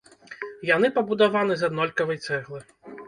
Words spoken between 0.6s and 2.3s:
Яны пабудаваны з аднолькавай